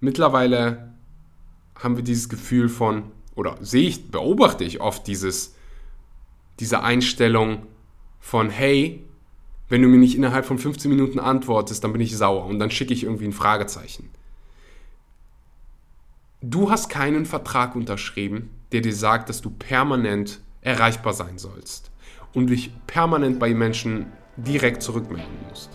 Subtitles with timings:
[0.00, 0.94] mittlerweile
[1.76, 5.54] haben wir dieses Gefühl von, oder sehe ich, beobachte ich oft dieses,
[6.58, 7.66] diese Einstellung
[8.18, 9.06] von, hey,
[9.68, 12.70] wenn du mir nicht innerhalb von 15 Minuten antwortest, dann bin ich sauer und dann
[12.70, 14.10] schicke ich irgendwie ein Fragezeichen.
[16.42, 21.90] Du hast keinen Vertrag unterschrieben, der dir sagt, dass du permanent erreichbar sein sollst
[22.34, 24.06] und dich permanent bei Menschen
[24.36, 25.70] direkt zurückmelden musst.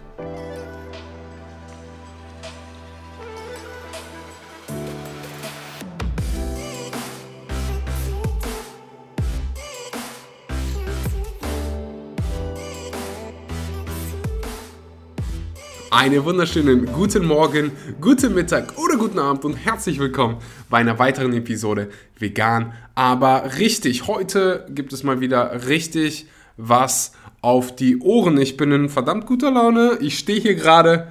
[15.95, 21.31] Einen wunderschönen guten Morgen, guten Mittag oder guten Abend und herzlich willkommen bei einer weiteren
[21.31, 24.05] Episode Vegan, aber richtig.
[24.05, 26.27] Heute gibt es mal wieder richtig
[26.57, 28.37] was auf die Ohren.
[28.41, 29.97] Ich bin in verdammt guter Laune.
[30.01, 31.07] Ich stehe hier gerade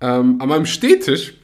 [0.00, 1.34] ähm, an meinem Stehtisch,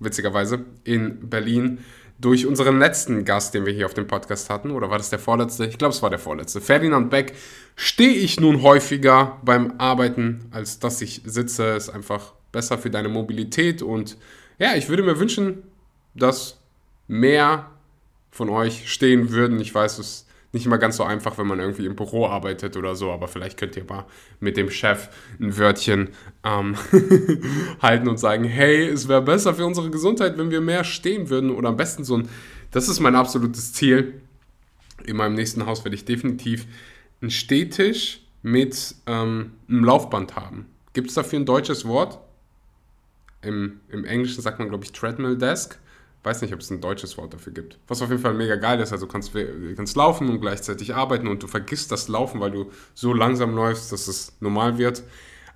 [0.00, 1.78] witzigerweise, in Berlin
[2.22, 5.18] durch unseren letzten Gast, den wir hier auf dem Podcast hatten, oder war das der
[5.18, 5.66] vorletzte?
[5.66, 6.60] Ich glaube, es war der vorletzte.
[6.60, 7.34] Ferdinand Beck,
[7.74, 11.70] stehe ich nun häufiger beim Arbeiten, als dass ich sitze.
[11.70, 14.16] Ist einfach besser für deine Mobilität und
[14.58, 15.62] ja, ich würde mir wünschen,
[16.14, 16.60] dass
[17.08, 17.70] mehr
[18.30, 19.60] von euch stehen würden.
[19.60, 22.76] Ich weiß, es ist nicht immer ganz so einfach, wenn man irgendwie im Büro arbeitet
[22.76, 24.04] oder so, aber vielleicht könnt ihr mal
[24.38, 25.08] mit dem Chef
[25.40, 26.10] ein Wörtchen
[26.44, 26.76] ähm,
[27.82, 31.50] halten und sagen, hey, es wäre besser für unsere Gesundheit, wenn wir mehr stehen würden
[31.50, 32.28] oder am besten so ein,
[32.70, 34.20] das ist mein absolutes Ziel.
[35.06, 36.66] In meinem nächsten Haus werde ich definitiv
[37.22, 40.66] einen Stehtisch mit ähm, einem Laufband haben.
[40.92, 42.18] Gibt es dafür ein deutsches Wort?
[43.42, 45.78] Im, Im Englischen sagt man, glaube ich, Treadmill Desk
[46.24, 47.78] weiß nicht, ob es ein deutsches Wort dafür gibt.
[47.88, 48.92] Was auf jeden Fall mega geil ist.
[48.92, 52.70] Also kannst, du kannst laufen und gleichzeitig arbeiten und du vergisst das Laufen, weil du
[52.94, 55.02] so langsam läufst, dass es normal wird.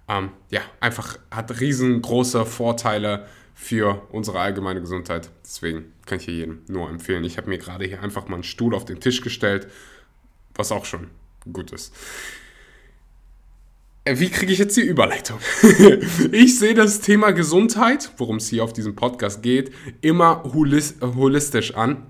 [0.08, 5.30] Ähm, ja, einfach hat riesengroße Vorteile für unsere allgemeine Gesundheit.
[5.44, 7.24] Deswegen kann ich hier jedem nur empfehlen.
[7.24, 9.68] Ich habe mir gerade hier einfach mal einen Stuhl auf den Tisch gestellt,
[10.54, 11.10] was auch schon
[11.52, 11.94] gut ist.
[14.06, 15.38] Äh, wie kriege ich jetzt die Überleitung?
[16.32, 22.06] ich sehe das Thema Gesundheit, worum es hier auf diesem Podcast geht, immer holistisch an.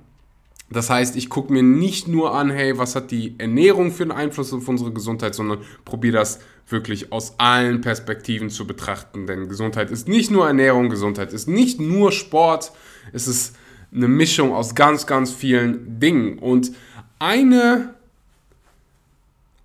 [0.68, 4.12] Das heißt, ich gucke mir nicht nur an, hey, was hat die Ernährung für einen
[4.12, 9.26] Einfluss auf unsere Gesundheit, sondern probiere das wirklich aus allen Perspektiven zu betrachten.
[9.26, 12.72] Denn Gesundheit ist nicht nur Ernährung, Gesundheit ist nicht nur Sport,
[13.14, 13.56] es ist
[13.94, 16.40] eine Mischung aus ganz, ganz vielen Dingen.
[16.40, 16.72] Und
[17.20, 17.94] eine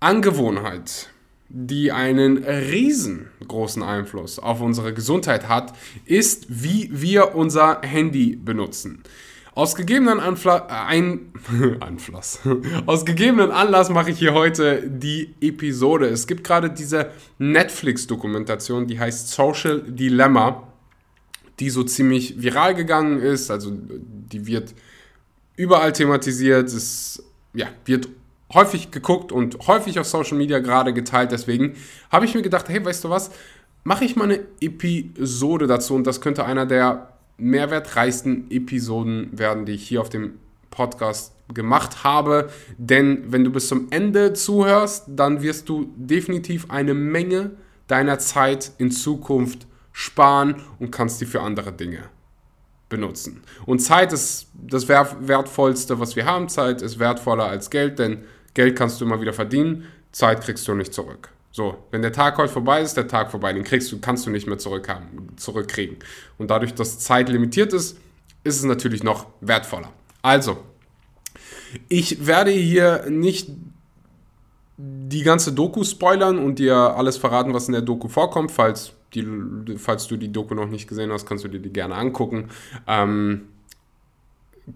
[0.00, 1.11] Angewohnheit,
[1.54, 5.74] die einen riesengroßen Einfluss auf unsere Gesundheit hat,
[6.06, 9.02] ist, wie wir unser Handy benutzen.
[9.54, 11.32] Aus gegebenen, Anfla äh, ein
[11.80, 12.40] Anflass.
[12.86, 16.06] Aus gegebenen Anlass mache ich hier heute die Episode.
[16.08, 20.72] Es gibt gerade diese Netflix-Dokumentation, die heißt Social Dilemma,
[21.60, 23.50] die so ziemlich viral gegangen ist.
[23.50, 24.74] Also die wird
[25.56, 26.68] überall thematisiert.
[26.68, 28.08] Es ja, wird
[28.54, 31.32] häufig geguckt und häufig auf Social Media gerade geteilt.
[31.32, 31.74] Deswegen
[32.10, 33.30] habe ich mir gedacht, hey, weißt du was,
[33.84, 39.72] mache ich mal eine Episode dazu und das könnte einer der mehrwertreichsten Episoden werden, die
[39.72, 40.38] ich hier auf dem
[40.70, 42.50] Podcast gemacht habe.
[42.78, 47.52] Denn wenn du bis zum Ende zuhörst, dann wirst du definitiv eine Menge
[47.88, 52.04] deiner Zeit in Zukunft sparen und kannst die für andere Dinge
[52.88, 53.42] benutzen.
[53.66, 56.48] Und Zeit ist das Wertvollste, was wir haben.
[56.48, 58.24] Zeit ist wertvoller als Geld, denn
[58.54, 61.30] Geld kannst du immer wieder verdienen, Zeit kriegst du nicht zurück.
[61.50, 64.30] So, wenn der Tag heute vorbei ist, der Tag vorbei, den kriegst du, kannst du
[64.30, 65.98] nicht mehr zurückhaben, zurückkriegen.
[66.38, 67.98] Und dadurch, dass Zeit limitiert ist,
[68.42, 69.92] ist es natürlich noch wertvoller.
[70.22, 70.58] Also,
[71.88, 73.50] ich werde hier nicht
[74.78, 78.50] die ganze Doku spoilern und dir alles verraten, was in der Doku vorkommt.
[78.50, 79.26] Falls, die,
[79.76, 82.48] falls du die Doku noch nicht gesehen hast, kannst du dir die gerne angucken.
[82.86, 83.48] Ähm,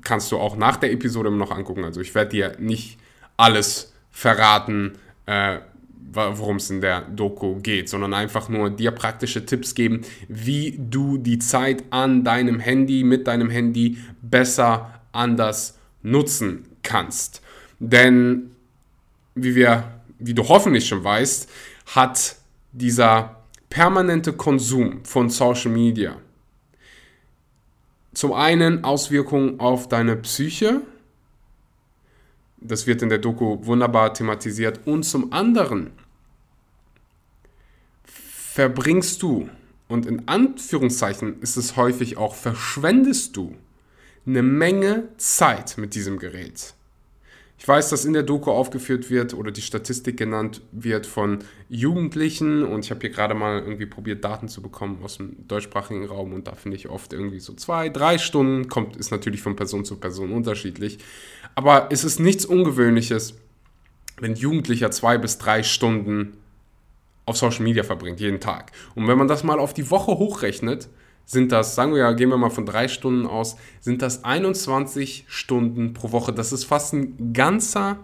[0.03, 1.85] kannst du auch nach der Episode noch angucken.
[1.85, 2.99] Also ich werde dir nicht
[3.37, 5.59] alles verraten, äh,
[6.13, 11.19] worum es in der Doku geht, sondern einfach nur dir praktische Tipps geben, wie du
[11.19, 17.43] die Zeit an deinem Handy, mit deinem Handy besser anders nutzen kannst.
[17.79, 18.53] Denn,
[19.35, 19.85] wie, wir,
[20.19, 21.51] wie du hoffentlich schon weißt,
[21.95, 22.37] hat
[22.73, 26.17] dieser permanente Konsum von Social Media
[28.17, 30.81] zum einen Auswirkungen auf deine Psyche,
[32.59, 34.87] das wird in der Doku wunderbar thematisiert.
[34.87, 35.93] Und zum anderen
[38.05, 39.51] verbringst du,
[39.89, 43.55] und in Anführungszeichen ist es häufig auch, verschwendest du
[44.27, 46.76] eine Menge Zeit mit diesem Gerät.
[47.59, 51.39] Ich weiß, dass in der Doku aufgeführt wird oder die Statistik genannt wird von
[51.71, 52.65] Jugendlichen.
[52.65, 56.35] Und ich habe hier gerade mal irgendwie probiert, Daten zu bekommen aus dem deutschsprachigen Raum.
[56.35, 59.85] Und da finde ich oft irgendwie so zwei, drei Stunden, kommt, ist natürlich von Person
[59.85, 60.99] zu Person unterschiedlich,
[61.55, 63.35] aber es ist nichts Ungewöhnliches,
[64.21, 66.37] wenn Jugendlicher zwei bis drei Stunden
[67.25, 68.73] auf Social Media verbringt, jeden Tag.
[68.95, 70.89] Und wenn man das mal auf die Woche hochrechnet,
[71.27, 75.27] sind das, sagen wir ja, gehen wir mal von drei Stunden aus, sind das 21
[75.29, 76.33] Stunden pro Woche.
[76.33, 77.99] Das ist fast ein ganzer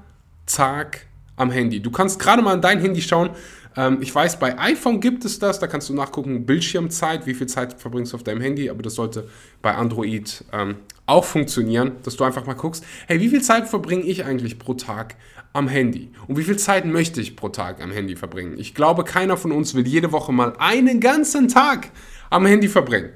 [0.44, 1.80] Tag am Handy.
[1.80, 3.30] Du kannst gerade mal an dein Handy schauen.
[3.76, 7.46] Ähm, ich weiß, bei iPhone gibt es das, da kannst du nachgucken, Bildschirmzeit, wie viel
[7.46, 9.28] Zeit verbringst du auf deinem Handy, aber das sollte
[9.62, 10.76] bei Android ähm,
[11.06, 14.74] auch funktionieren, dass du einfach mal guckst, hey, wie viel Zeit verbringe ich eigentlich pro
[14.74, 15.16] Tag
[15.52, 16.10] am Handy?
[16.26, 18.58] Und wie viel Zeit möchte ich pro Tag am Handy verbringen?
[18.58, 21.90] Ich glaube, keiner von uns will jede Woche mal einen ganzen Tag
[22.30, 23.10] am Handy verbringen.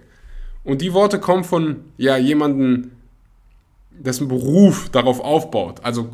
[0.65, 2.91] Und die Worte kommen von ja, jemandem,
[3.91, 5.81] dessen Beruf darauf aufbaut.
[5.83, 6.11] Also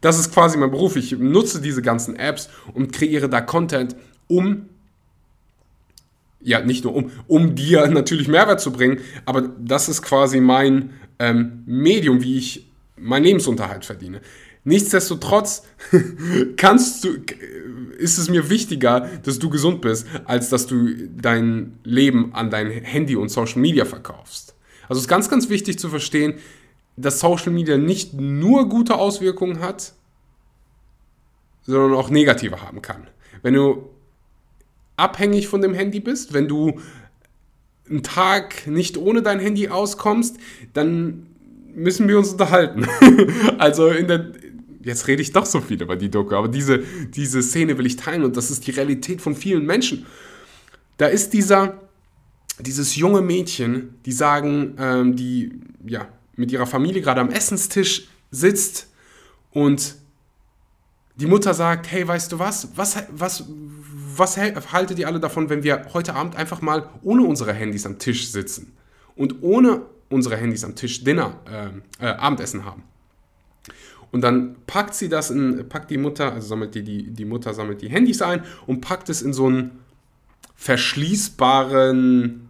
[0.00, 0.96] das ist quasi mein Beruf.
[0.96, 3.96] Ich nutze diese ganzen Apps und kreiere da Content,
[4.28, 4.66] um
[6.42, 10.90] ja, nicht nur um, um dir natürlich Mehrwert zu bringen, aber das ist quasi mein
[11.18, 12.66] ähm, Medium, wie ich
[12.96, 14.20] meinen Lebensunterhalt verdiene.
[14.64, 15.62] Nichtsdestotrotz
[16.56, 17.16] kannst du,
[17.98, 22.70] ist es mir wichtiger, dass du gesund bist, als dass du dein Leben an dein
[22.70, 24.54] Handy und Social Media verkaufst.
[24.88, 26.34] Also es ist ganz, ganz wichtig zu verstehen,
[26.96, 29.94] dass Social Media nicht nur gute Auswirkungen hat,
[31.62, 33.06] sondern auch negative haben kann.
[33.42, 33.88] Wenn du
[34.96, 36.80] abhängig von dem Handy bist, wenn du
[37.88, 40.36] einen Tag nicht ohne dein Handy auskommst,
[40.72, 41.26] dann
[41.74, 42.86] müssen wir uns unterhalten.
[43.58, 44.32] also in der,
[44.82, 46.82] jetzt rede ich doch so viel über die Doku, aber diese,
[47.14, 50.06] diese Szene will ich teilen und das ist die Realität von vielen Menschen.
[50.96, 51.80] Da ist dieser,
[52.58, 55.52] dieses junge Mädchen, die sagen, ähm, die
[55.86, 58.88] ja, mit ihrer Familie gerade am Essenstisch sitzt
[59.50, 59.96] und
[61.16, 63.44] die Mutter sagt, hey, weißt du was, was, was,
[64.16, 67.98] was haltet ihr alle davon, wenn wir heute Abend einfach mal ohne unsere Handys am
[67.98, 68.72] Tisch sitzen
[69.16, 71.38] und ohne unsere Handys am Tisch Dinner,
[72.00, 72.84] äh, äh, Abendessen haben?
[74.12, 77.54] Und dann packt sie das in, packt die Mutter, also sammelt die, die, die Mutter
[77.54, 79.80] sammelt die Handys ein und packt es in so einen
[80.56, 82.48] verschließbaren,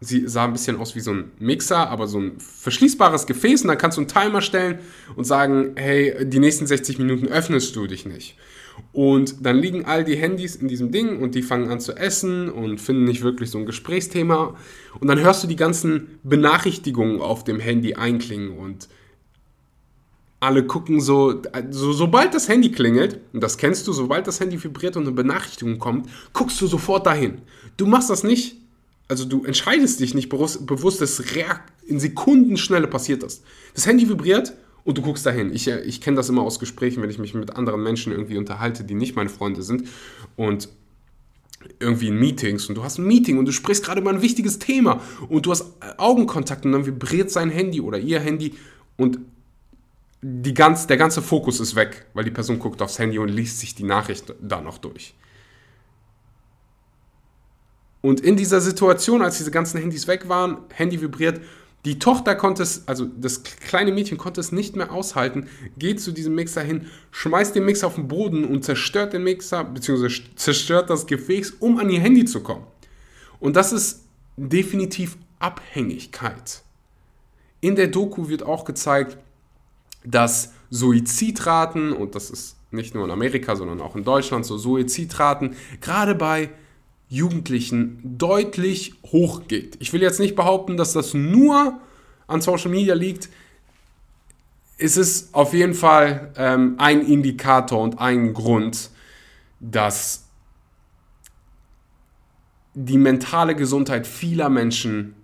[0.00, 3.68] sie sah ein bisschen aus wie so ein Mixer, aber so ein verschließbares Gefäß und
[3.68, 4.78] dann kannst du einen Timer stellen
[5.16, 8.36] und sagen, hey, die nächsten 60 Minuten öffnest du dich nicht.
[8.92, 12.48] Und dann liegen all die Handys in diesem Ding und die fangen an zu essen
[12.48, 14.56] und finden nicht wirklich so ein Gesprächsthema.
[14.98, 18.88] Und dann hörst du die ganzen Benachrichtigungen auf dem Handy einklingen und
[20.40, 24.62] alle gucken so, so, sobald das Handy klingelt, und das kennst du, sobald das Handy
[24.62, 27.42] vibriert und eine Benachrichtigung kommt, guckst du sofort dahin.
[27.76, 28.56] Du machst das nicht,
[29.06, 31.22] also du entscheidest dich nicht bewusst, bewusst dass
[31.86, 33.42] in Sekundenschnelle passiert das.
[33.74, 34.54] Das Handy vibriert
[34.84, 35.52] und du guckst dahin.
[35.52, 38.38] Ich, äh, ich kenne das immer aus Gesprächen, wenn ich mich mit anderen Menschen irgendwie
[38.38, 39.88] unterhalte, die nicht meine Freunde sind
[40.36, 40.68] und
[41.78, 44.58] irgendwie in Meetings und du hast ein Meeting und du sprichst gerade über ein wichtiges
[44.58, 48.54] Thema und du hast Augenkontakt und dann vibriert sein Handy oder ihr Handy
[48.96, 49.18] und
[50.22, 53.58] die ganz, der ganze Fokus ist weg, weil die Person guckt aufs Handy und liest
[53.58, 55.14] sich die Nachricht da noch durch.
[58.02, 61.40] Und in dieser Situation, als diese ganzen Handys weg waren, Handy vibriert,
[61.86, 66.12] die Tochter konnte es, also das kleine Mädchen konnte es nicht mehr aushalten, geht zu
[66.12, 70.90] diesem Mixer hin, schmeißt den Mixer auf den Boden und zerstört den Mixer, beziehungsweise zerstört
[70.90, 72.66] das Gefäß, um an ihr Handy zu kommen.
[73.38, 74.04] Und das ist
[74.36, 76.62] definitiv Abhängigkeit.
[77.62, 79.16] In der Doku wird auch gezeigt,
[80.04, 85.56] dass Suizidraten, und das ist nicht nur in Amerika, sondern auch in Deutschland so, Suizidraten
[85.80, 86.50] gerade bei
[87.08, 89.76] Jugendlichen deutlich hochgeht.
[89.80, 91.80] Ich will jetzt nicht behaupten, dass das nur
[92.28, 93.28] an Social Media liegt.
[94.78, 98.90] Es ist auf jeden Fall ähm, ein Indikator und ein Grund,
[99.58, 100.24] dass
[102.74, 105.14] die mentale Gesundheit vieler Menschen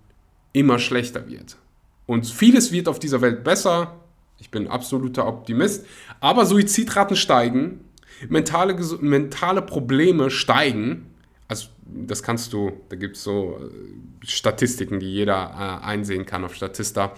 [0.51, 1.57] immer schlechter wird.
[2.05, 3.95] Und vieles wird auf dieser Welt besser,
[4.39, 5.85] ich bin absoluter Optimist.
[6.19, 7.81] Aber Suizidraten steigen,
[8.29, 11.07] mentale, mentale Probleme steigen.
[11.47, 16.43] Also das kannst du, da gibt es so äh, Statistiken, die jeder äh, einsehen kann
[16.43, 17.13] auf Statista.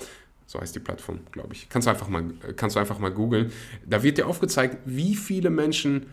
[0.45, 1.69] So heißt die Plattform, glaube ich.
[1.69, 2.23] Kannst du einfach mal,
[2.55, 3.51] kannst du einfach mal googeln.
[3.85, 6.07] Da wird dir aufgezeigt, wie viele Menschen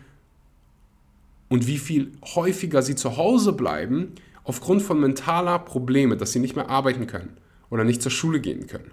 [1.49, 6.55] und wie viel häufiger sie zu Hause bleiben aufgrund von mentaler Probleme, dass sie nicht
[6.55, 7.37] mehr arbeiten können
[7.69, 8.91] oder nicht zur Schule gehen können.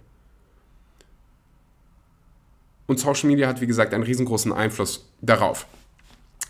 [2.86, 5.66] Und Social Media hat, wie gesagt, einen riesengroßen Einfluss darauf.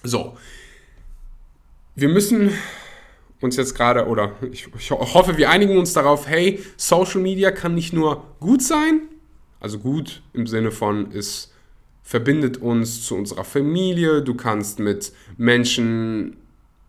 [0.02, 0.36] So,
[1.94, 2.50] wir müssen
[3.40, 7.74] uns jetzt gerade, oder ich, ich, hoffe, wir einigen uns darauf, hey, Social Media kann
[7.74, 9.02] nicht nur gut sein,
[9.60, 11.52] also gut im Sinne von ist
[12.04, 14.22] verbindet uns zu unserer Familie.
[14.22, 16.36] Du kannst mit Menschen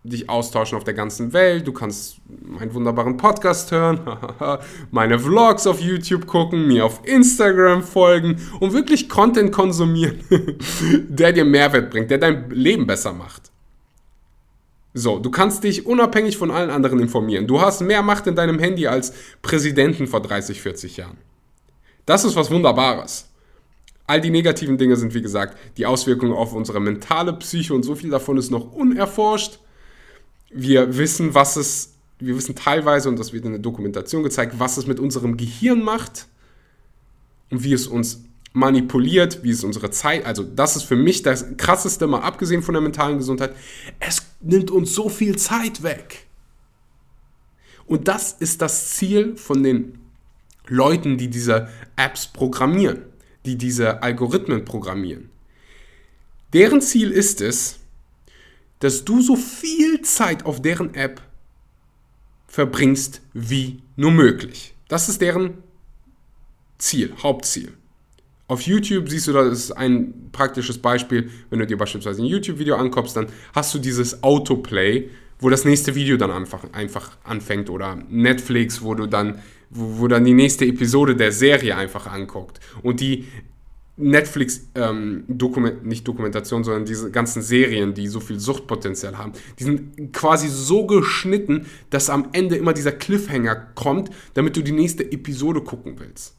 [0.08, 1.66] dich austauschen auf der ganzen Welt.
[1.66, 4.00] Du kannst meinen wunderbaren Podcast hören,
[4.90, 10.20] meine Vlogs auf YouTube gucken, mir auf Instagram folgen und wirklich Content konsumieren,
[11.08, 13.50] der dir Mehrwert bringt, der dein Leben besser macht.
[14.98, 17.46] So, du kannst dich unabhängig von allen anderen informieren.
[17.46, 21.18] Du hast mehr Macht in deinem Handy als Präsidenten vor 30, 40 Jahren.
[22.06, 23.28] Das ist was Wunderbares.
[24.06, 27.94] All die negativen Dinge sind, wie gesagt, die Auswirkungen auf unsere mentale Psyche und so
[27.94, 29.58] viel davon ist noch unerforscht.
[30.50, 34.76] Wir wissen, was es, wir wissen teilweise, und das wird in der Dokumentation gezeigt, was
[34.76, 36.26] es mit unserem Gehirn macht
[37.50, 41.56] und wie es uns manipuliert, wie es unsere Zeit, also das ist für mich das
[41.58, 43.54] krasseste, mal abgesehen von der mentalen Gesundheit,
[44.00, 46.26] es nimmt uns so viel Zeit weg.
[47.86, 49.98] Und das ist das Ziel von den
[50.68, 53.02] Leuten, die diese Apps programmieren,
[53.44, 55.28] die diese Algorithmen programmieren.
[56.52, 57.78] Deren Ziel ist es,
[58.80, 61.20] dass du so viel Zeit auf deren App
[62.46, 64.74] verbringst wie nur möglich.
[64.88, 65.62] Das ist deren
[66.78, 67.72] Ziel, Hauptziel.
[68.48, 72.76] Auf YouTube siehst du, das ist ein praktisches Beispiel, wenn du dir beispielsweise ein YouTube-Video
[72.76, 77.98] anguckst, dann hast du dieses Autoplay, wo das nächste Video dann einfach, einfach anfängt oder
[78.08, 79.40] Netflix, wo du dann,
[79.70, 82.60] wo, wo dann die nächste Episode der Serie einfach anguckt.
[82.82, 83.26] Und die
[83.98, 85.24] Netflix, ähm,
[85.82, 90.86] nicht Dokumentation, sondern diese ganzen Serien, die so viel Suchtpotenzial haben, die sind quasi so
[90.86, 96.34] geschnitten, dass am Ende immer dieser Cliffhanger kommt, damit du die nächste Episode gucken willst.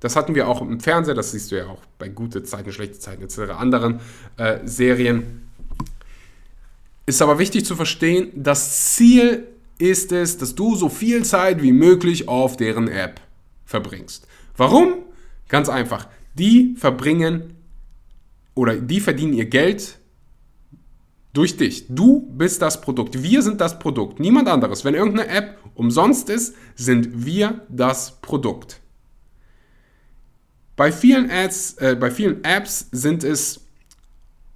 [0.00, 2.98] Das hatten wir auch im Fernseher, das siehst du ja auch bei gute Zeiten, schlechte
[2.98, 3.52] Zeiten etc.
[3.58, 4.00] anderen
[4.36, 5.48] äh, Serien.
[7.06, 9.46] Ist aber wichtig zu verstehen, das Ziel
[9.78, 13.20] ist es, dass du so viel Zeit wie möglich auf deren App
[13.64, 14.26] verbringst.
[14.56, 14.94] Warum?
[15.48, 16.06] Ganz einfach.
[16.38, 17.54] Die verbringen
[18.54, 19.98] oder die verdienen ihr Geld
[21.32, 21.86] durch dich.
[21.88, 23.22] Du bist das Produkt.
[23.22, 24.18] Wir sind das Produkt.
[24.18, 24.84] Niemand anderes.
[24.84, 28.80] Wenn irgendeine App umsonst ist, sind wir das Produkt.
[30.74, 33.60] Bei vielen Ads, äh, bei vielen Apps sind es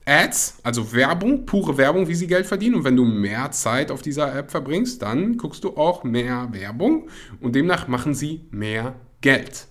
[0.04, 2.76] Ads, also Werbung, pure Werbung, wie sie Geld verdienen.
[2.76, 7.08] Und wenn du mehr Zeit auf dieser App verbringst, dann guckst du auch mehr Werbung
[7.40, 9.66] und demnach machen sie mehr Geld.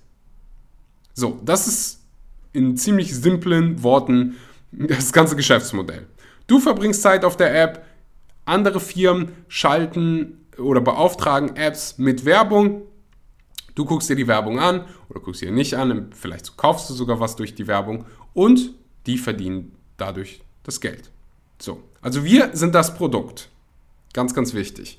[1.13, 2.00] So, das ist
[2.53, 4.35] in ziemlich simplen Worten
[4.71, 6.07] das ganze Geschäftsmodell.
[6.47, 7.85] Du verbringst Zeit auf der App,
[8.45, 12.83] andere Firmen schalten oder beauftragen Apps mit Werbung
[13.75, 17.19] Du guckst dir die Werbung an oder guckst dir nicht an, vielleicht kaufst du sogar
[17.19, 18.71] was durch die Werbung und
[19.05, 21.09] die verdienen dadurch das Geld.
[21.59, 23.49] So, also wir sind das Produkt.
[24.13, 24.97] Ganz, ganz wichtig.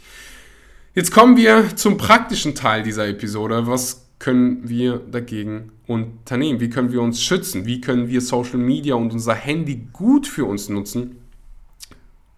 [0.94, 3.66] Jetzt kommen wir zum praktischen Teil dieser Episode.
[3.66, 6.60] Was können wir dagegen unternehmen?
[6.60, 7.66] Wie können wir uns schützen?
[7.66, 11.16] Wie können wir Social Media und unser Handy gut für uns nutzen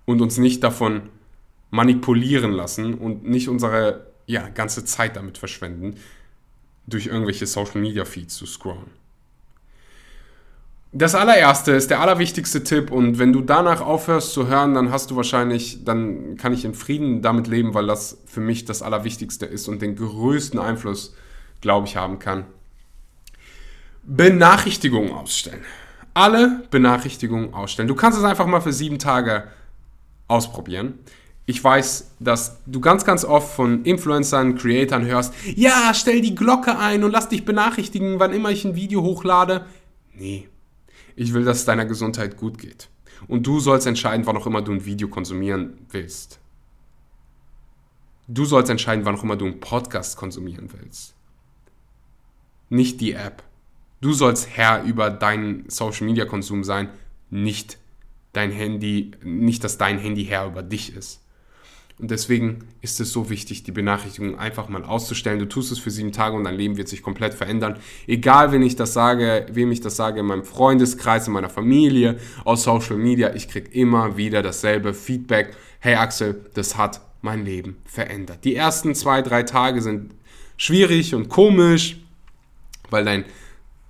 [0.06, 1.02] und uns nicht davon
[1.70, 5.96] manipulieren lassen und nicht unsere ja, ganze Zeit damit verschwenden,
[6.86, 8.90] durch irgendwelche Social Media Feeds zu scrollen.
[10.90, 15.10] Das allererste ist der allerwichtigste Tipp und wenn du danach aufhörst zu hören, dann hast
[15.10, 19.44] du wahrscheinlich, dann kann ich in Frieden damit leben, weil das für mich das Allerwichtigste
[19.44, 21.14] ist und den größten Einfluss,
[21.64, 22.44] glaube ich, haben kann.
[24.04, 25.64] Benachrichtigungen ausstellen.
[26.14, 27.88] Alle Benachrichtigungen ausstellen.
[27.88, 29.48] Du kannst es einfach mal für sieben Tage
[30.28, 31.00] ausprobieren
[31.46, 36.78] ich weiß, dass du ganz, ganz oft von Influencern, Creatoren hörst, ja, stell die Glocke
[36.78, 39.66] ein und lass dich benachrichtigen, wann immer ich ein Video hochlade.
[40.14, 40.48] Nee,
[41.16, 42.88] ich will, dass es deiner Gesundheit gut geht.
[43.28, 46.40] Und du sollst entscheiden, wann auch immer du ein Video konsumieren willst.
[48.26, 51.13] Du sollst entscheiden, wann auch immer du einen Podcast konsumieren willst.
[52.68, 53.42] Nicht die App.
[54.00, 56.90] Du sollst Herr über deinen Social-Media-Konsum sein,
[57.30, 57.78] nicht
[58.32, 61.20] dein Handy, nicht dass dein Handy Herr über dich ist.
[61.98, 65.38] Und deswegen ist es so wichtig, die Benachrichtigung einfach mal auszustellen.
[65.38, 67.78] Du tust es für sieben Tage und dein Leben wird sich komplett verändern.
[68.08, 72.18] Egal, wenn ich das sage, wem ich das sage, in meinem Freundeskreis, in meiner Familie,
[72.44, 75.56] aus Social Media, ich kriege immer wieder dasselbe Feedback.
[75.78, 78.44] Hey Axel, das hat mein Leben verändert.
[78.44, 80.14] Die ersten zwei, drei Tage sind
[80.56, 82.03] schwierig und komisch,
[82.94, 83.24] weil dein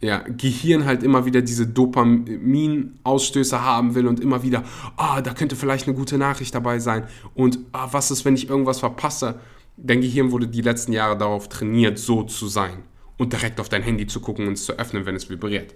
[0.01, 4.65] ja, Gehirn halt immer wieder diese Dopaminausstöße haben will und immer wieder,
[4.97, 8.49] ah, da könnte vielleicht eine gute Nachricht dabei sein und ah, was ist, wenn ich
[8.49, 9.39] irgendwas verpasse?
[9.77, 12.83] Dein Gehirn wurde die letzten Jahre darauf trainiert, so zu sein
[13.19, 15.75] und direkt auf dein Handy zu gucken und es zu öffnen, wenn es vibriert.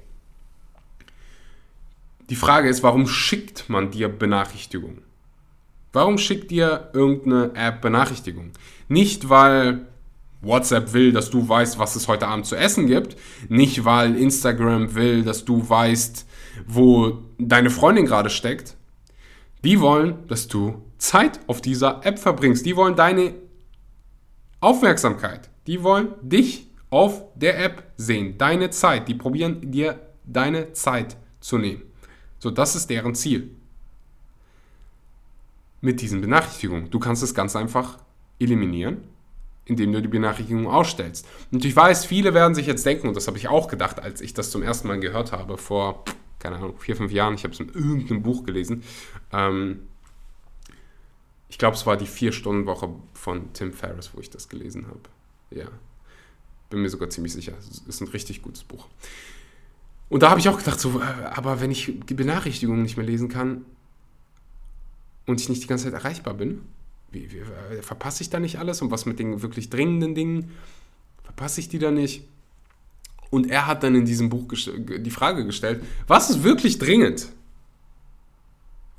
[2.28, 5.02] Die Frage ist, warum schickt man dir Benachrichtigungen?
[5.92, 8.52] Warum schickt dir irgendeine App Benachrichtigungen?
[8.88, 9.86] Nicht, weil
[10.40, 13.16] WhatsApp will, dass du weißt, was es heute Abend zu essen gibt.
[13.48, 16.26] Nicht, weil Instagram will, dass du weißt,
[16.66, 18.76] wo deine Freundin gerade steckt,
[19.64, 22.64] die wollen, dass du Zeit auf dieser App verbringst.
[22.64, 23.34] Die wollen deine
[24.60, 25.50] Aufmerksamkeit.
[25.66, 28.38] Die wollen dich auf der App sehen.
[28.38, 29.08] Deine Zeit.
[29.08, 31.82] Die probieren dir deine Zeit zu nehmen.
[32.38, 33.50] So, das ist deren Ziel.
[35.80, 36.90] Mit diesen Benachrichtigungen.
[36.90, 37.98] Du kannst es ganz einfach
[38.38, 38.98] eliminieren,
[39.68, 41.26] indem du die Benachrichtigung ausstellst.
[41.52, 44.20] Und ich weiß, viele werden sich jetzt denken, und das habe ich auch gedacht, als
[44.20, 46.04] ich das zum ersten Mal gehört habe, vor,
[46.38, 48.82] keine Ahnung, vier, fünf Jahren, ich habe es in irgendeinem Buch gelesen,
[49.32, 49.80] ähm,
[51.50, 55.00] ich glaube, es war die Vier-Stunden-Woche von Tim Ferriss, wo ich das gelesen habe.
[55.50, 55.68] Ja,
[56.68, 57.54] bin mir sogar ziemlich sicher.
[57.58, 58.86] Es ist ein richtig gutes Buch.
[60.10, 63.06] Und da habe ich auch gedacht, so, äh, aber wenn ich die Benachrichtigungen nicht mehr
[63.06, 63.64] lesen kann
[65.26, 66.62] und ich nicht die ganze Zeit erreichbar bin,
[67.10, 68.82] wie, wie, äh, verpasse ich da nicht alles?
[68.82, 70.50] Und was mit den wirklich dringenden Dingen?
[71.22, 72.24] Verpasse ich die da nicht?
[73.30, 77.28] Und er hat dann in diesem Buch die Frage gestellt, was ist wirklich dringend?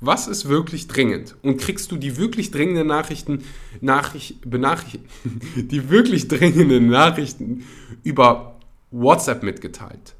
[0.00, 1.36] Was ist wirklich dringend?
[1.42, 3.44] Und kriegst du die wirklich dringenden Nachrichten,
[3.80, 4.36] Nachricht,
[5.56, 7.64] die wirklich dringenden Nachrichten
[8.02, 8.58] über
[8.90, 10.14] WhatsApp mitgeteilt?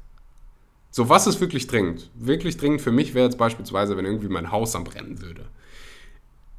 [0.91, 2.11] So, was ist wirklich dringend?
[2.15, 5.45] Wirklich dringend für mich wäre jetzt beispielsweise, wenn irgendwie mein Haus am Brennen würde.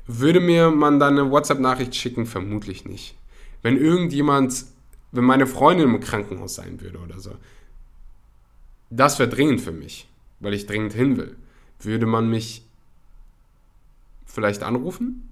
[0.06, 2.26] Würde mir man dann eine WhatsApp-Nachricht schicken?
[2.26, 3.16] Vermutlich nicht.
[3.62, 4.64] Wenn irgendjemand,
[5.12, 7.37] wenn meine Freundin im Krankenhaus sein würde oder so,
[8.90, 10.09] das wäre dringend für mich,
[10.40, 11.37] weil ich dringend hin will.
[11.80, 12.66] Würde man mich
[14.26, 15.28] vielleicht anrufen?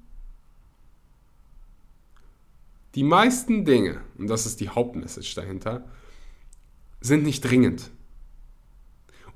[2.94, 5.84] Die meisten Dinge, und das ist die Hauptmessage dahinter,
[7.00, 7.90] sind nicht dringend.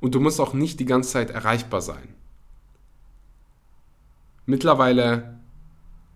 [0.01, 2.15] Und du musst auch nicht die ganze Zeit erreichbar sein.
[4.47, 5.41] Mittlerweile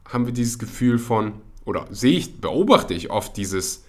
[0.06, 3.85] haben wir dieses Gefühl von, oder sehe ich, beobachte ich oft dieses,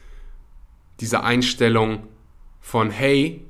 [1.00, 2.08] diese Einstellung
[2.60, 3.46] von, hey,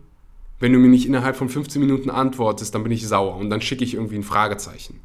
[0.59, 3.61] wenn du mir nicht innerhalb von 15 Minuten antwortest, dann bin ich sauer und dann
[3.61, 4.99] schicke ich irgendwie ein Fragezeichen.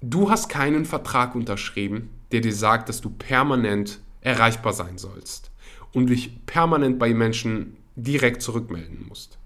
[0.00, 5.50] Du hast keinen Vertrag unterschrieben, der dir sagt, dass du permanent erreichbar sein sollst
[5.92, 9.38] und dich permanent bei Menschen direkt zurückmelden musst.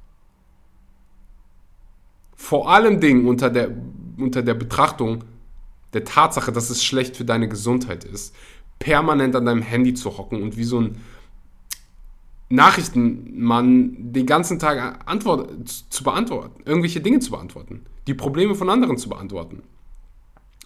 [2.37, 3.71] Vor allem Dingen unter der,
[4.17, 5.25] unter der Betrachtung
[5.93, 8.35] der Tatsache, dass es schlecht für deine Gesundheit ist,
[8.79, 10.97] permanent an deinem Handy zu hocken und wie so ein
[12.49, 18.99] Nachrichtenmann den ganzen Tag Antwort, zu beantworten, irgendwelche Dinge zu beantworten, die Probleme von anderen
[18.99, 19.63] zu beantworten.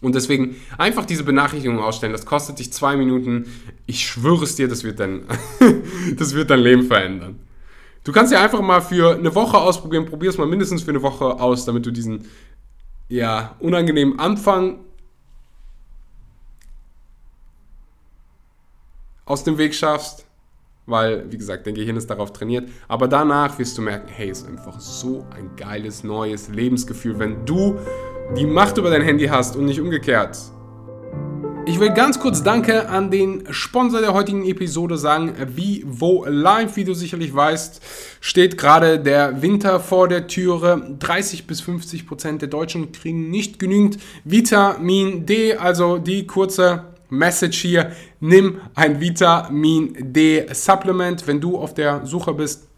[0.02, 2.12] Und deswegen einfach diese Benachrichtigung ausstellen.
[2.12, 3.46] Das kostet dich zwei Minuten.
[3.86, 5.22] Ich schwöre es dir, das wird dein,
[6.16, 7.38] das wird dein Leben verändern.
[8.04, 10.04] Du kannst ja einfach mal für eine Woche ausprobieren.
[10.04, 12.26] Probier es mal mindestens für eine Woche aus, damit du diesen
[13.08, 14.80] ja, unangenehmen Anfang
[19.24, 20.24] aus dem Weg schaffst.
[20.88, 22.70] Weil, wie gesagt, dein Gehirn ist darauf trainiert.
[22.86, 27.44] Aber danach wirst du merken, hey, es ist einfach so ein geiles, neues Lebensgefühl, wenn
[27.44, 27.76] du
[28.36, 30.38] die Macht über dein Handy hast und nicht umgekehrt.
[31.68, 35.34] Ich will ganz kurz Danke an den Sponsor der heutigen Episode sagen.
[35.56, 37.82] Vivo Live, wie du sicherlich weißt,
[38.20, 40.94] steht gerade der Winter vor der Türe.
[41.00, 45.56] 30 bis 50 Prozent der Deutschen kriegen nicht genügend Vitamin D.
[45.56, 47.90] Also die kurze Message hier.
[48.20, 52.68] Nimm ein Vitamin D Supplement, wenn du auf der Suche bist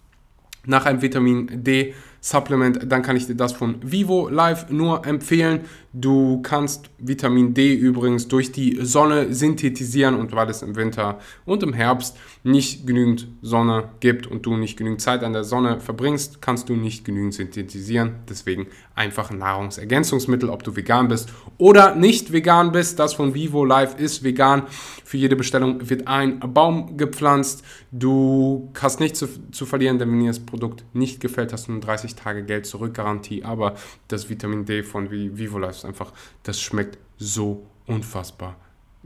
[0.64, 5.06] nach einem Vitamin D Supplement Supplement, dann kann ich dir das von Vivo Live nur
[5.06, 5.60] empfehlen.
[5.92, 11.62] Du kannst Vitamin D übrigens durch die Sonne synthetisieren und weil es im Winter und
[11.62, 16.42] im Herbst nicht genügend Sonne gibt und du nicht genügend Zeit an der Sonne verbringst,
[16.42, 18.16] kannst du nicht genügend synthetisieren.
[18.28, 22.98] Deswegen einfach ein Nahrungsergänzungsmittel, ob du vegan bist oder nicht vegan bist.
[22.98, 24.64] Das von Vivo Live ist vegan.
[25.04, 27.64] Für jede Bestellung wird ein Baum gepflanzt.
[27.90, 31.72] Du hast nichts zu, zu verlieren, denn wenn dir das Produkt nicht gefällt, hast du
[31.72, 33.44] eine 30 Tage Geld zurück Garantie.
[33.44, 33.74] Aber
[34.08, 38.56] das Vitamin D von Vivo Life ist einfach, das schmeckt so unfassbar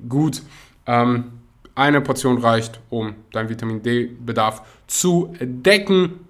[0.08, 0.42] gut.
[0.86, 1.24] Ähm,
[1.74, 6.20] eine Portion reicht, um deinen Vitamin D-Bedarf zu decken.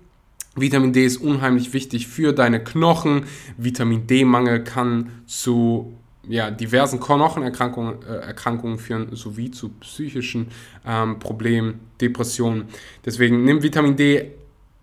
[0.55, 3.25] Vitamin D ist unheimlich wichtig für deine Knochen.
[3.57, 5.95] Vitamin D-Mangel kann zu
[6.29, 10.49] ja, diversen Knochenerkrankungen äh, Erkrankungen führen, sowie zu psychischen
[10.87, 12.67] ähm, Problemen, Depressionen.
[13.05, 14.31] Deswegen nimm Vitamin D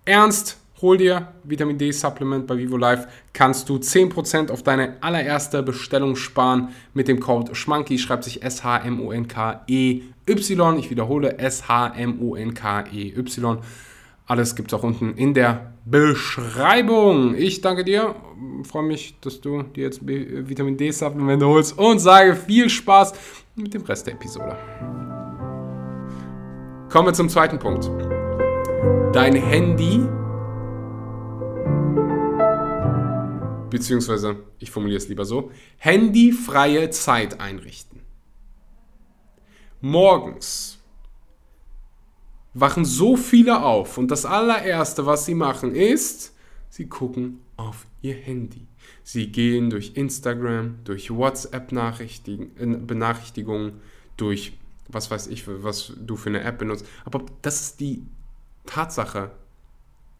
[0.03, 5.63] ernst, hol dir Vitamin D Supplement bei Vivo Life, kannst du 10% auf deine allererste
[5.63, 10.09] Bestellung sparen mit dem Code SCHMANKY, schreibt sich S-H-M-O-N-K-E-Y.
[10.79, 13.57] Ich wiederhole S-H-M-O-N-K-E-Y.
[14.25, 17.35] Alles gibt es auch unten in der Beschreibung.
[17.35, 18.15] Ich danke dir,
[18.63, 23.13] freue mich, dass du dir jetzt Vitamin D Supplement holst und sage viel Spaß
[23.55, 24.55] mit dem Rest der Episode.
[26.89, 27.89] Kommen wir zum zweiten Punkt.
[29.13, 30.07] Dein Handy
[33.69, 38.01] beziehungsweise ich formuliere es lieber so, handyfreie Zeit einrichten.
[39.81, 40.79] Morgens
[42.53, 46.35] wachen so viele auf und das allererste, was sie machen, ist,
[46.69, 48.67] sie gucken auf ihr Handy.
[49.03, 53.81] Sie gehen durch Instagram, durch WhatsApp-Benachrichtigungen,
[54.17, 56.83] durch was weiß ich, was du für eine App benutzt.
[57.05, 58.03] Aber das ist die
[58.65, 59.31] Tatsache,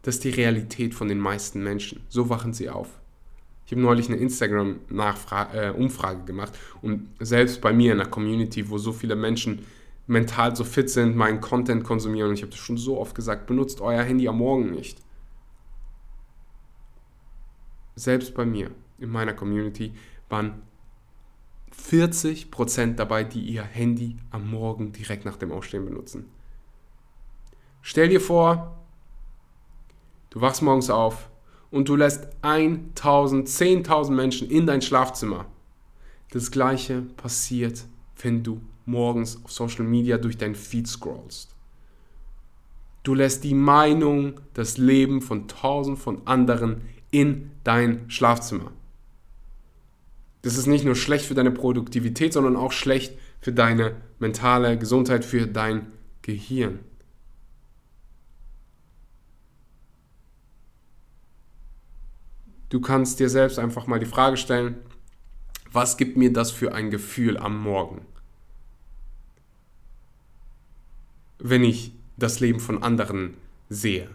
[0.02, 2.02] das ist die Realität von den meisten Menschen.
[2.08, 2.99] So wachen sie auf.
[3.70, 8.78] Ich habe neulich eine Instagram-Umfrage äh, gemacht und selbst bei mir in der Community, wo
[8.78, 9.64] so viele Menschen
[10.08, 13.46] mental so fit sind, meinen Content konsumieren und ich habe das schon so oft gesagt,
[13.46, 14.98] benutzt euer Handy am Morgen nicht.
[17.94, 19.94] Selbst bei mir, in meiner Community,
[20.28, 20.62] waren
[21.72, 26.28] 40% dabei, die ihr Handy am Morgen direkt nach dem Aufstehen benutzen.
[27.82, 28.80] Stell dir vor,
[30.30, 31.30] du wachst morgens auf
[31.70, 35.46] und du lässt 1000, 10.000 Menschen in dein Schlafzimmer.
[36.30, 37.84] Das gleiche passiert,
[38.22, 41.54] wenn du morgens auf Social Media durch dein Feed scrollst.
[43.02, 48.72] Du lässt die Meinung, das Leben von tausend von anderen in dein Schlafzimmer.
[50.42, 55.24] Das ist nicht nur schlecht für deine Produktivität, sondern auch schlecht für deine mentale Gesundheit,
[55.24, 55.86] für dein
[56.22, 56.80] Gehirn.
[62.70, 64.76] Du kannst dir selbst einfach mal die Frage stellen,
[65.72, 68.06] was gibt mir das für ein Gefühl am Morgen?
[71.38, 73.36] Wenn ich das Leben von anderen
[73.68, 74.08] sehe,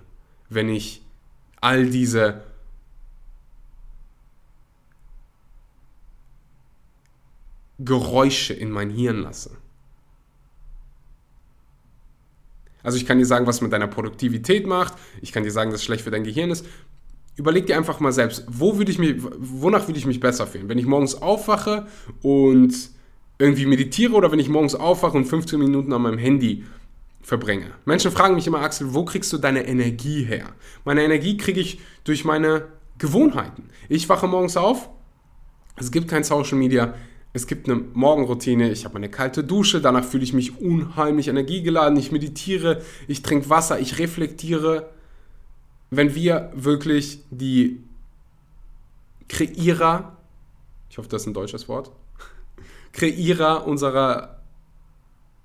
[0.49, 1.01] wenn ich
[1.59, 2.43] all diese
[7.79, 9.57] Geräusche in mein Hirn lasse.
[12.83, 14.93] Also ich kann dir sagen, was mit deiner Produktivität macht.
[15.21, 16.65] Ich kann dir sagen, dass es schlecht für dein Gehirn ist.
[17.35, 20.69] Überleg dir einfach mal selbst, wo würde ich mich, wonach würde ich mich besser fühlen?
[20.69, 21.87] Wenn ich morgens aufwache
[22.21, 22.73] und
[23.37, 26.63] irgendwie meditiere oder wenn ich morgens aufwache und 15 Minuten an meinem Handy
[27.21, 27.71] verbringe.
[27.85, 30.53] Menschen fragen mich immer, Axel, wo kriegst du deine Energie her?
[30.85, 32.67] Meine Energie kriege ich durch meine
[32.97, 33.63] Gewohnheiten.
[33.89, 34.89] Ich wache morgens auf,
[35.75, 36.93] es gibt kein Social Media,
[37.33, 41.97] es gibt eine Morgenroutine, ich habe eine kalte Dusche, danach fühle ich mich unheimlich energiegeladen,
[41.97, 44.91] ich meditiere, ich trinke Wasser, ich reflektiere.
[45.89, 47.81] Wenn wir wirklich die
[49.27, 50.17] Kreierer,
[50.89, 51.91] ich hoffe, das ist ein deutsches Wort,
[52.93, 54.41] Kreierer unserer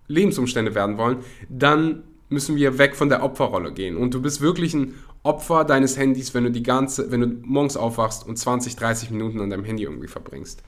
[0.09, 3.97] Lebensumstände werden wollen, dann müssen wir weg von der Opferrolle gehen.
[3.97, 7.77] Und du bist wirklich ein Opfer deines Handys, wenn du die ganze, wenn du morgens
[7.77, 10.63] aufwachst und 20, 30 Minuten an deinem Handy irgendwie verbringst.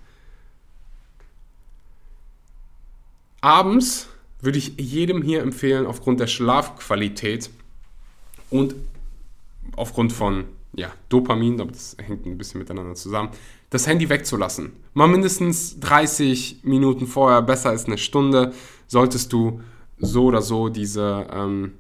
[3.40, 4.08] Abends
[4.40, 7.50] würde ich jedem hier empfehlen, aufgrund der Schlafqualität
[8.50, 8.74] und
[9.77, 10.44] aufgrund von
[10.75, 13.31] ja, Dopamin, aber das hängt ein bisschen miteinander zusammen,
[13.70, 14.72] das Handy wegzulassen.
[14.94, 18.53] Mal mindestens 30 Minuten vorher, besser als eine Stunde,
[18.87, 19.61] solltest du
[19.98, 21.72] so oder so diese, ähm,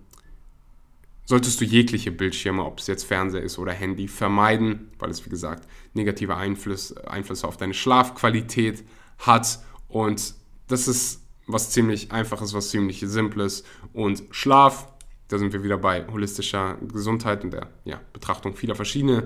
[1.24, 5.30] solltest du jegliche Bildschirme, ob es jetzt Fernseher ist oder Handy, vermeiden, weil es, wie
[5.30, 8.84] gesagt, negative Einfluss, Einflüsse auf deine Schlafqualität
[9.18, 9.60] hat.
[9.88, 10.34] Und
[10.68, 13.64] das ist was ziemlich einfaches, was ziemlich simples.
[13.92, 14.88] Und Schlaf,
[15.32, 19.24] da sind wir wieder bei holistischer Gesundheit und der ja, Betrachtung vieler verschiedener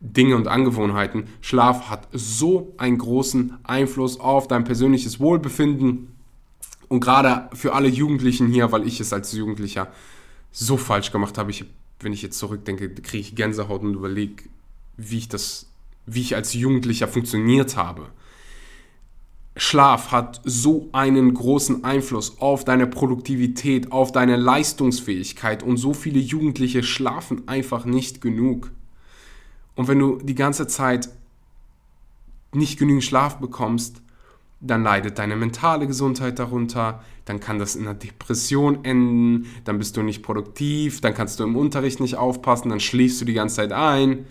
[0.00, 1.24] Dinge und Angewohnheiten.
[1.40, 6.14] Schlaf hat so einen großen Einfluss auf dein persönliches Wohlbefinden.
[6.88, 9.92] Und gerade für alle Jugendlichen hier, weil ich es als Jugendlicher
[10.52, 11.64] so falsch gemacht habe, ich,
[12.00, 14.44] wenn ich jetzt zurückdenke, kriege ich Gänsehaut und überlege,
[14.96, 15.66] wie ich das,
[16.06, 18.08] wie ich als Jugendlicher funktioniert habe.
[19.56, 26.20] Schlaf hat so einen großen Einfluss auf deine Produktivität, auf deine Leistungsfähigkeit und so viele
[26.20, 28.70] Jugendliche schlafen einfach nicht genug.
[29.74, 31.08] Und wenn du die ganze Zeit
[32.52, 34.02] nicht genügend Schlaf bekommst,
[34.60, 39.96] dann leidet deine mentale Gesundheit darunter, dann kann das in einer Depression enden, dann bist
[39.96, 43.56] du nicht produktiv, dann kannst du im Unterricht nicht aufpassen, dann schläfst du die ganze
[43.56, 44.26] Zeit ein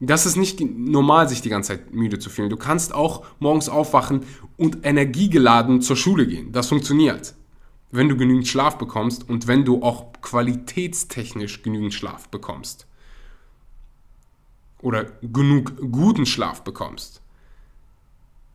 [0.00, 2.48] das ist nicht normal, sich die ganze Zeit müde zu fühlen.
[2.48, 4.24] Du kannst auch morgens aufwachen
[4.56, 6.52] und energiegeladen zur Schule gehen.
[6.52, 7.34] Das funktioniert.
[7.90, 12.86] Wenn du genügend Schlaf bekommst und wenn du auch qualitätstechnisch genügend Schlaf bekommst.
[14.80, 17.20] Oder genug guten Schlaf bekommst.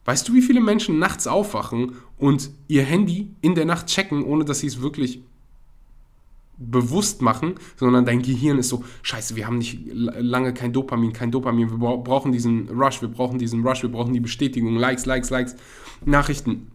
[0.06, 4.46] Weißt du, wie viele Menschen nachts aufwachen und ihr Handy in der Nacht checken, ohne
[4.46, 5.22] dass sie es wirklich
[6.58, 11.32] bewusst machen, sondern dein Gehirn ist so, scheiße, wir haben nicht lange kein Dopamin, kein
[11.32, 15.30] Dopamin, wir brauchen diesen Rush, wir brauchen diesen Rush, wir brauchen die Bestätigung, Likes, Likes,
[15.30, 15.56] Likes,
[16.06, 16.72] Nachrichten.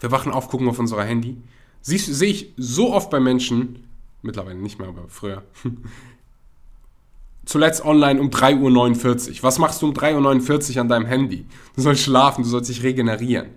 [0.00, 1.36] Wir wachen auf, gucken auf unser Handy.
[1.80, 3.84] Sehe ich so oft bei Menschen,
[4.22, 5.44] mittlerweile nicht mehr, aber früher,
[7.46, 9.42] zuletzt online um 3.49 Uhr.
[9.42, 11.46] Was machst du um 3.49 Uhr an deinem Handy?
[11.74, 13.48] Du sollst schlafen, du sollst dich regenerieren.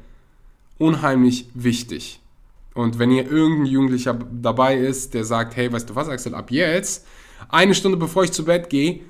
[0.78, 2.22] Unheimlich wichtig.
[2.74, 6.52] Und wenn ihr irgendein Jugendlicher dabei ist, der sagt, hey, weißt du was, Axel, ab
[6.52, 7.06] jetzt,
[7.50, 9.02] eine Stunde bevor ich zu Bett gehe,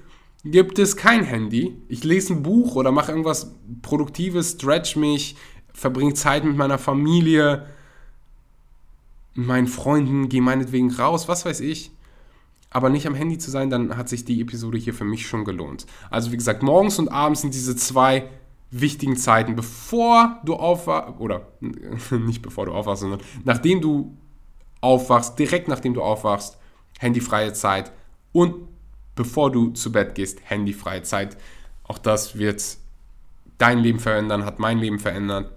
[0.45, 1.75] gibt es kein Handy.
[1.87, 5.35] Ich lese ein Buch oder mache irgendwas Produktives, stretch mich,
[5.73, 7.67] verbringe Zeit mit meiner Familie,
[9.33, 11.91] meinen Freunden, gehe meinetwegen raus, was weiß ich
[12.71, 15.43] aber nicht am Handy zu sein, dann hat sich die Episode hier für mich schon
[15.43, 15.85] gelohnt.
[16.09, 18.29] Also wie gesagt, morgens und abends sind diese zwei
[18.71, 21.47] wichtigen Zeiten, bevor du aufwachst, oder
[22.11, 24.17] nicht bevor du aufwachst, sondern nachdem du
[24.81, 26.57] aufwachst, direkt nachdem du aufwachst,
[26.99, 27.91] handyfreie Zeit
[28.31, 28.67] und
[29.15, 31.37] bevor du zu Bett gehst, handyfreie Zeit.
[31.83, 32.77] Auch das wird
[33.57, 35.51] dein Leben verändern, hat mein Leben verändert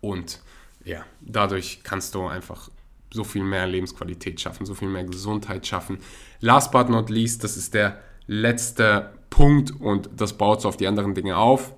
[0.00, 0.40] und
[0.84, 2.70] ja, dadurch kannst du einfach
[3.12, 5.98] so viel mehr Lebensqualität schaffen, so viel mehr Gesundheit schaffen.
[6.40, 10.86] Last but not least, das ist der letzte Punkt und das baut so auf die
[10.86, 11.74] anderen Dinge auf,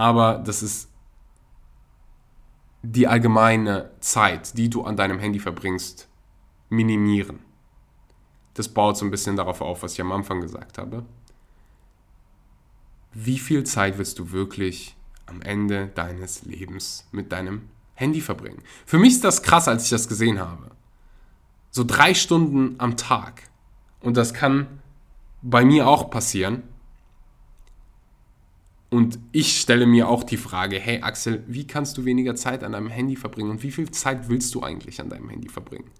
[0.00, 0.88] aber das ist
[2.82, 6.08] die allgemeine Zeit, die du an deinem Handy verbringst,
[6.70, 7.40] minimieren.
[8.54, 11.04] Das baut so ein bisschen darauf auf, was ich am Anfang gesagt habe.
[13.12, 18.62] Wie viel Zeit willst du wirklich am Ende deines Lebens mit deinem Handy verbringen.
[18.86, 20.70] Für mich ist das krass, als ich das gesehen habe.
[21.70, 23.50] So drei Stunden am Tag.
[24.00, 24.80] Und das kann
[25.42, 26.62] bei mir auch passieren.
[28.90, 32.72] Und ich stelle mir auch die Frage, hey Axel, wie kannst du weniger Zeit an
[32.72, 35.90] deinem Handy verbringen und wie viel Zeit willst du eigentlich an deinem Handy verbringen?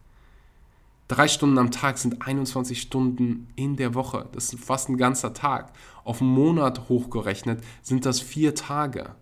[1.07, 4.29] Drei Stunden am Tag sind 21 Stunden in der Woche.
[4.33, 5.73] Das ist fast ein ganzer Tag.
[6.05, 9.15] Auf einen Monat hochgerechnet sind das vier Tage.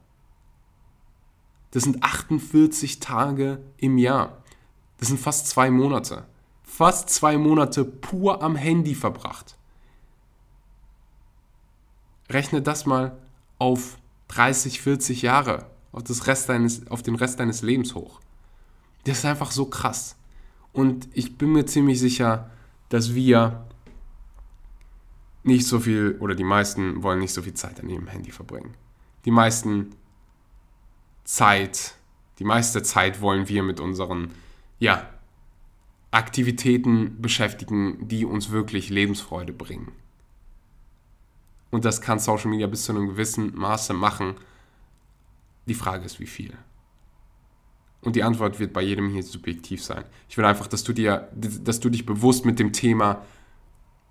[1.70, 4.42] Das sind 48 Tage im Jahr.
[4.98, 6.26] Das sind fast zwei Monate.
[6.62, 9.56] Fast zwei Monate pur am Handy verbracht.
[12.30, 13.16] Rechne das mal
[13.58, 18.20] auf 30, 40 Jahre, auf, das Rest deines, auf den Rest deines Lebens hoch.
[19.04, 20.16] Das ist einfach so krass.
[20.72, 22.50] Und ich bin mir ziemlich sicher,
[22.88, 23.66] dass wir
[25.42, 28.74] nicht so viel, oder die meisten wollen nicht so viel Zeit an ihrem Handy verbringen.
[29.24, 29.94] Die meisten
[31.24, 31.94] Zeit,
[32.38, 34.30] die meiste Zeit wollen wir mit unseren
[34.78, 35.08] ja,
[36.10, 39.92] Aktivitäten beschäftigen, die uns wirklich Lebensfreude bringen.
[41.70, 44.34] Und das kann Social Media bis zu einem gewissen Maße machen.
[45.66, 46.54] Die Frage ist, wie viel.
[48.00, 50.04] Und die Antwort wird bei jedem hier subjektiv sein.
[50.28, 53.22] Ich will einfach, dass du, dir, dass du dich bewusst mit dem Thema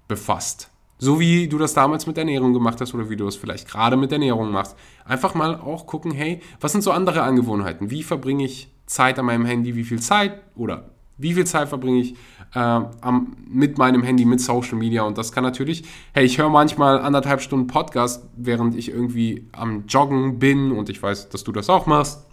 [0.07, 0.69] befasst.
[0.99, 3.97] So wie du das damals mit Ernährung gemacht hast oder wie du es vielleicht gerade
[3.97, 4.75] mit Ernährung machst.
[5.05, 7.91] Einfach mal auch gucken, hey, was sind so andere Angewohnheiten?
[7.91, 9.75] Wie verbringe ich Zeit an meinem Handy?
[9.75, 12.13] Wie viel Zeit oder wie viel Zeit verbringe ich
[12.53, 15.03] äh, am, mit meinem Handy, mit Social Media?
[15.03, 19.85] Und das kann natürlich, hey, ich höre manchmal anderthalb Stunden Podcast, während ich irgendwie am
[19.87, 22.25] Joggen bin und ich weiß, dass du das auch machst.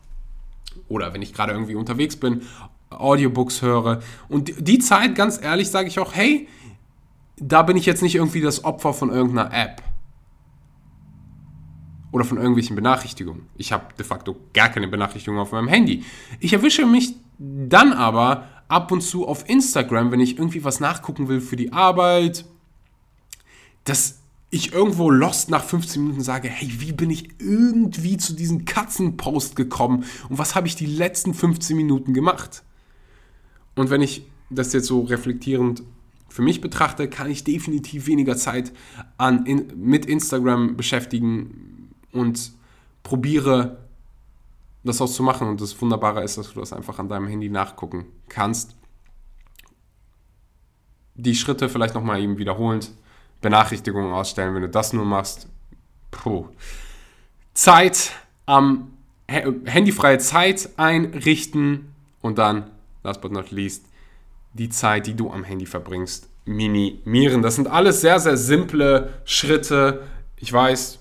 [0.88, 2.42] Oder wenn ich gerade irgendwie unterwegs bin,
[2.90, 4.00] Audiobooks höre.
[4.28, 6.48] Und die Zeit, ganz ehrlich, sage ich auch, hey,
[7.36, 9.82] da bin ich jetzt nicht irgendwie das Opfer von irgendeiner App.
[12.12, 13.46] Oder von irgendwelchen Benachrichtigungen.
[13.56, 16.04] Ich habe de facto gar keine Benachrichtigungen auf meinem Handy.
[16.38, 21.28] Ich erwische mich dann aber ab und zu auf Instagram, wenn ich irgendwie was nachgucken
[21.28, 22.44] will für die Arbeit,
[23.84, 24.20] dass
[24.50, 29.56] ich irgendwo lost nach 15 Minuten sage, hey, wie bin ich irgendwie zu diesem Katzenpost
[29.56, 32.62] gekommen und was habe ich die letzten 15 Minuten gemacht?
[33.74, 35.82] Und wenn ich das jetzt so reflektierend
[36.28, 38.72] für mich betrachte, kann ich definitiv weniger Zeit
[39.18, 42.52] an, in, mit Instagram beschäftigen und
[43.02, 43.83] probiere
[44.84, 45.48] das auch zu machen.
[45.48, 48.76] Und das Wunderbare ist, dass du das einfach an deinem Handy nachgucken kannst.
[51.14, 52.92] Die Schritte vielleicht nochmal eben wiederholend.
[53.40, 55.48] Benachrichtigungen ausstellen, wenn du das nur machst.
[56.10, 56.48] Puh.
[57.52, 58.12] Zeit
[58.46, 58.92] am
[59.26, 62.70] handyfreie Zeit einrichten und dann,
[63.02, 63.86] last but not least,
[64.54, 67.42] die Zeit, die du am Handy verbringst, minimieren.
[67.42, 70.02] Das sind alles sehr, sehr simple Schritte.
[70.36, 70.98] Ich weiß,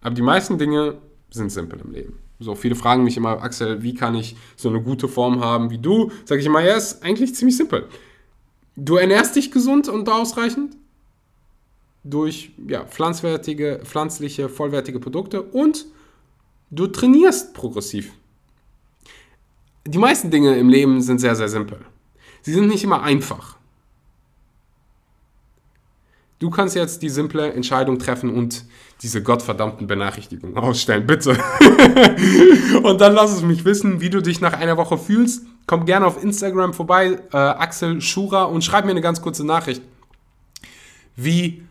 [0.00, 0.98] aber die meisten Dinge
[1.30, 2.18] sind simpel im Leben.
[2.38, 5.78] So, viele fragen mich immer, Axel, wie kann ich so eine gute Form haben wie
[5.78, 6.10] du?
[6.24, 7.88] Sage ich immer, ja, ist eigentlich ziemlich simpel.
[8.76, 10.76] Du ernährst dich gesund und ausreichend
[12.04, 15.86] durch ja, pflanzwertige, pflanzliche, vollwertige Produkte und
[16.70, 18.12] du trainierst progressiv.
[19.86, 21.78] Die meisten Dinge im Leben sind sehr, sehr simpel.
[22.42, 23.56] Sie sind nicht immer einfach.
[26.38, 28.64] Du kannst jetzt die simple Entscheidung treffen und
[29.02, 31.30] diese gottverdammten Benachrichtigungen ausstellen, bitte.
[32.82, 35.46] und dann lass es mich wissen, wie du dich nach einer Woche fühlst.
[35.66, 39.82] Komm gerne auf Instagram vorbei, äh, Axel Schura, und schreib mir eine ganz kurze Nachricht,
[41.16, 41.62] wie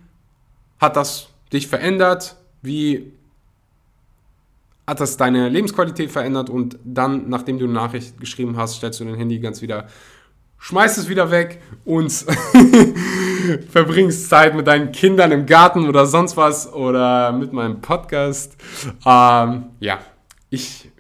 [0.80, 2.36] hat das dich verändert?
[2.62, 3.13] Wie
[4.88, 6.49] hat das deine Lebensqualität verändert?
[6.49, 9.88] Und dann, nachdem du eine Nachricht geschrieben hast, stellst du dein Handy ganz wieder,
[10.60, 12.12] schmeißt es wieder weg und
[13.70, 18.56] verbringst Zeit mit deinen Kindern im Garten oder sonst was oder mit meinem Podcast.
[19.06, 20.00] Ähm, ja,
[20.50, 20.91] ich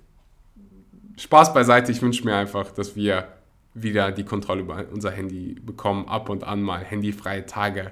[1.17, 3.27] Spaß beiseite, ich wünsche mir einfach, dass wir
[3.73, 7.91] wieder die Kontrolle über unser Handy bekommen, ab und an mal handyfreie Tage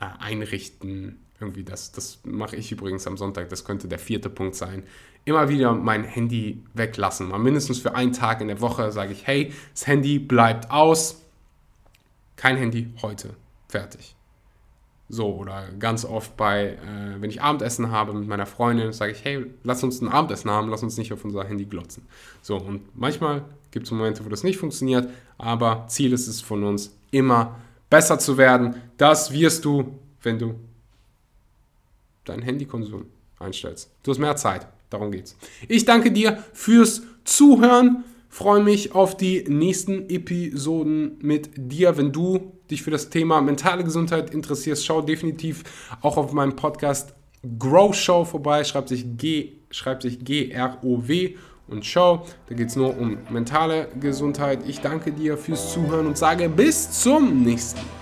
[0.00, 1.20] äh, einrichten.
[1.38, 4.82] Irgendwie das, das mache ich übrigens am Sonntag, das könnte der vierte Punkt sein.
[5.24, 7.28] Immer wieder mein Handy weglassen.
[7.28, 11.22] Mal mindestens für einen Tag in der Woche sage ich, hey, das Handy bleibt aus.
[12.36, 13.34] Kein Handy heute.
[13.68, 14.16] Fertig.
[15.12, 19.24] So, oder ganz oft bei, äh, wenn ich Abendessen habe mit meiner Freundin, sage ich,
[19.24, 22.06] hey, lass uns ein Abendessen haben, lass uns nicht auf unser Handy glotzen.
[22.42, 26.62] So, und manchmal gibt es Momente, wo das nicht funktioniert, aber Ziel ist es von
[26.62, 27.56] uns, immer
[27.90, 28.76] besser zu werden.
[28.98, 30.54] Das wirst du, wenn du
[32.24, 33.06] deinen Handykonsum
[33.40, 33.90] einstellst.
[34.04, 35.36] Du hast mehr Zeit, darum geht's.
[35.68, 38.04] Ich danke dir fürs Zuhören.
[38.28, 41.96] Freue mich auf die nächsten Episoden mit dir.
[41.96, 45.64] Wenn du dich für das Thema mentale Gesundheit interessierst, schau definitiv
[46.00, 47.14] auch auf meinem Podcast
[47.58, 48.62] Grow Show vorbei.
[48.64, 51.34] Schreibt sich G, schreibt sich G-R-O-W
[51.66, 52.24] und Show.
[52.48, 54.60] Da geht es nur um mentale Gesundheit.
[54.68, 57.99] Ich danke dir fürs Zuhören und sage bis zum nächsten Mal.